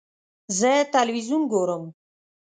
زه 0.59 0.71
تلویزیون 0.93 1.41
ګورم. 1.51 1.83